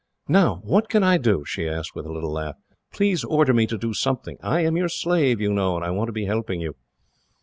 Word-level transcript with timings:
"Now, 0.27 0.61
what 0.63 0.89
can 0.89 1.03
I 1.03 1.19
do?" 1.19 1.45
she 1.45 1.69
asked, 1.69 1.93
with 1.93 2.07
a 2.07 2.11
little 2.11 2.31
laugh. 2.31 2.55
"Please 2.91 3.23
order 3.23 3.53
me 3.53 3.67
to 3.67 3.77
do 3.77 3.93
something. 3.93 4.35
I 4.41 4.61
am 4.61 4.75
your 4.75 4.89
slave, 4.89 5.39
you 5.39 5.53
know, 5.53 5.75
and 5.75 5.85
I 5.85 5.91
want 5.91 6.07
to 6.07 6.11
be 6.11 6.25
helping 6.25 6.59
you." 6.59 6.73